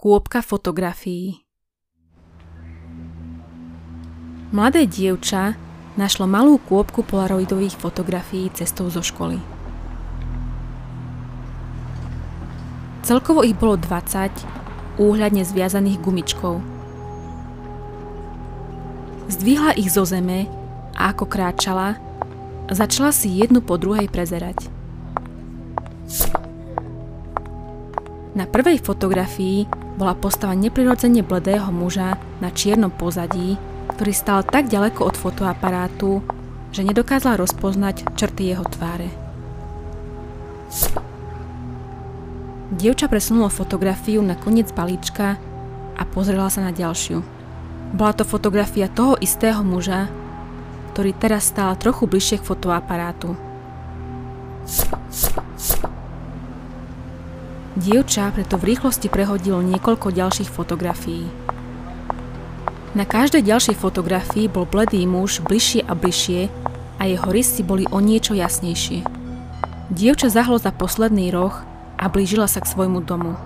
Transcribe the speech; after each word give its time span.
Kôpka 0.00 0.40
fotografií 0.40 1.44
Mladé 4.48 4.88
dievča 4.88 5.60
našlo 6.00 6.24
malú 6.24 6.56
kôpku 6.56 7.04
polaroidových 7.04 7.76
fotografií 7.76 8.48
cestou 8.56 8.88
zo 8.88 9.04
školy. 9.04 9.36
Celkovo 13.04 13.44
ich 13.44 13.52
bolo 13.52 13.76
20, 13.76 14.96
úhľadne 14.96 15.44
zviazaných 15.44 16.00
gumičkou. 16.00 16.64
Zdvihla 19.28 19.76
ich 19.76 19.92
zo 19.92 20.08
zeme 20.08 20.48
a 20.96 21.12
ako 21.12 21.28
kráčala, 21.28 22.00
začala 22.72 23.12
si 23.12 23.36
jednu 23.36 23.60
po 23.60 23.76
druhej 23.76 24.08
prezerať. 24.08 24.64
Na 28.32 28.48
prvej 28.48 28.80
fotografii 28.80 29.79
bola 30.00 30.16
postava 30.16 30.56
neprirodzene 30.56 31.20
bledého 31.20 31.68
muža 31.68 32.16
na 32.40 32.48
čiernom 32.48 32.88
pozadí, 32.88 33.60
ktorý 33.92 34.12
stal 34.16 34.40
tak 34.40 34.72
ďaleko 34.72 35.04
od 35.04 35.12
fotoaparátu, 35.20 36.24
že 36.72 36.88
nedokázala 36.88 37.36
rozpoznať 37.36 38.08
črty 38.16 38.56
jeho 38.56 38.64
tváre. 38.64 39.12
Dievča 42.72 43.12
presunulo 43.12 43.52
fotografiu 43.52 44.24
na 44.24 44.40
koniec 44.40 44.72
balíčka 44.72 45.36
a 45.98 46.02
pozrela 46.08 46.48
sa 46.48 46.64
na 46.64 46.72
ďalšiu. 46.72 47.20
Bola 47.92 48.16
to 48.16 48.24
fotografia 48.24 48.88
toho 48.88 49.20
istého 49.20 49.60
muža, 49.60 50.08
ktorý 50.96 51.12
teraz 51.12 51.52
stál 51.52 51.76
trochu 51.76 52.08
bližšie 52.08 52.40
k 52.40 52.46
fotoaparátu. 52.48 53.36
Dievča 57.78 58.34
preto 58.34 58.58
v 58.58 58.74
rýchlosti 58.74 59.06
prehodilo 59.06 59.62
niekoľko 59.62 60.10
ďalších 60.10 60.50
fotografií. 60.50 61.30
Na 62.98 63.06
každej 63.06 63.46
ďalšej 63.46 63.78
fotografii 63.78 64.50
bol 64.50 64.66
bledý 64.66 65.06
muž 65.06 65.38
bližšie 65.46 65.86
a 65.86 65.94
bližšie 65.94 66.50
a 66.98 67.02
jeho 67.06 67.30
rysy 67.30 67.62
boli 67.62 67.86
o 67.94 68.02
niečo 68.02 68.34
jasnejšie. 68.34 69.06
Dievča 69.94 70.34
zahlo 70.34 70.58
za 70.58 70.74
posledný 70.74 71.30
roh 71.30 71.54
a 71.94 72.10
blížila 72.10 72.50
sa 72.50 72.58
k 72.58 72.66
svojmu 72.66 73.06
domu. 73.06 73.38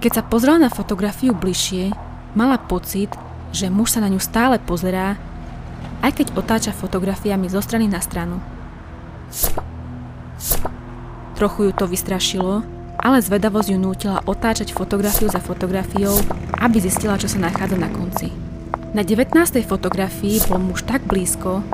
Keď 0.00 0.20
sa 0.20 0.22
pozrela 0.24 0.56
na 0.56 0.72
fotografiu 0.72 1.36
bližšie, 1.36 1.92
mala 2.32 2.56
pocit, 2.56 3.12
že 3.52 3.68
muž 3.68 3.92
sa 3.92 4.00
na 4.00 4.08
ňu 4.08 4.20
stále 4.20 4.56
pozerá, 4.56 5.20
aj 6.00 6.24
keď 6.24 6.26
otáča 6.40 6.72
fotografiami 6.72 7.52
zo 7.52 7.60
strany 7.60 7.84
na 7.84 8.00
stranu. 8.00 8.40
Trochu 11.34 11.70
ju 11.70 11.72
to 11.74 11.90
vystrašilo, 11.90 12.62
ale 12.94 13.18
zvedavosť 13.18 13.74
ju 13.74 13.78
nútila 13.78 14.22
otáčať 14.22 14.70
fotografiu 14.70 15.26
za 15.26 15.42
fotografiou, 15.42 16.14
aby 16.62 16.78
zistila, 16.78 17.18
čo 17.18 17.26
sa 17.26 17.42
nachádza 17.42 17.74
na 17.74 17.90
konci. 17.90 18.30
Na 18.94 19.02
19. 19.02 19.34
fotografii 19.66 20.38
bol 20.46 20.62
muž 20.62 20.86
tak 20.86 21.02
blízko, 21.02 21.66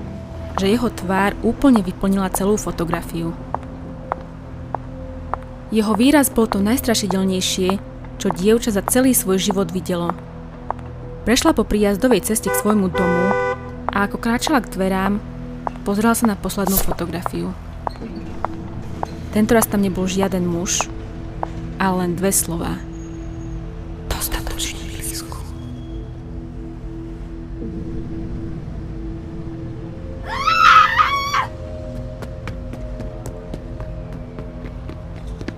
že 0.57 0.73
jeho 0.73 0.89
tvár 0.89 1.37
úplne 1.45 1.85
vyplnila 1.85 2.33
celú 2.33 2.57
fotografiu. 2.57 3.37
Jeho 5.71 5.93
výraz 5.95 6.33
bol 6.33 6.49
to 6.49 6.59
najstrašidelnejšie, 6.59 7.79
čo 8.19 8.29
dievča 8.33 8.75
za 8.75 8.83
celý 8.89 9.15
svoj 9.15 9.39
život 9.39 9.71
videlo. 9.71 10.11
Prešla 11.29 11.53
po 11.53 11.69
príjazdovej 11.69 12.25
ceste 12.27 12.49
k 12.49 12.59
svojmu 12.59 12.89
domu 12.91 13.25
a 13.93 14.09
ako 14.09 14.17
kráčala 14.19 14.65
k 14.65 14.73
dverám, 14.73 15.21
pozrela 15.85 16.17
sa 16.17 16.27
na 16.27 16.35
poslednú 16.35 16.81
fotografiu. 16.81 17.53
Tentoraz 19.31 19.71
tam 19.71 19.87
nebol 19.87 20.11
žiaden 20.11 20.43
muž, 20.43 20.91
ale 21.79 22.03
len 22.03 22.19
dve 22.19 22.35
slova. 22.35 22.75
Dostatočne 24.11 24.83
blízko. 24.91 25.39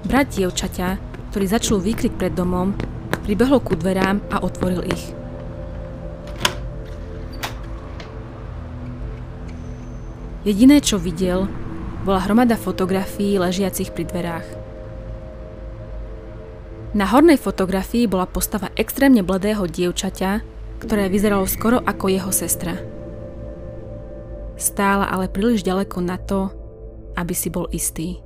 Brat 0.04 0.28
dievčaťa, 0.36 1.00
ktorý 1.32 1.46
začul 1.48 1.80
výkrik 1.80 2.12
pred 2.20 2.36
domom, 2.36 2.76
pribehol 3.24 3.64
ku 3.64 3.72
dverám 3.72 4.20
a 4.28 4.44
otvoril 4.44 4.84
ich. 4.84 5.16
Jediné, 10.44 10.84
čo 10.84 11.00
videl, 11.00 11.48
bola 12.02 12.18
hromada 12.18 12.58
fotografií 12.58 13.38
ležiacich 13.38 13.94
pri 13.94 14.04
dverách. 14.10 14.48
Na 16.92 17.08
hornej 17.08 17.40
fotografii 17.40 18.04
bola 18.10 18.28
postava 18.28 18.68
extrémne 18.76 19.24
bledého 19.24 19.64
dievčaťa, 19.64 20.44
ktoré 20.82 21.08
vyzeralo 21.08 21.48
skoro 21.48 21.80
ako 21.80 22.10
jeho 22.10 22.32
sestra. 22.34 22.76
Stála 24.58 25.08
ale 25.08 25.30
príliš 25.30 25.64
ďaleko 25.64 26.04
na 26.04 26.20
to, 26.20 26.52
aby 27.16 27.32
si 27.32 27.48
bol 27.48 27.70
istý. 27.72 28.20